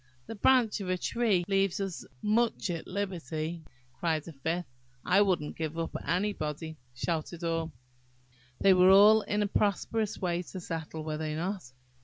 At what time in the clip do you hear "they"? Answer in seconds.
8.59-8.73, 11.19-11.35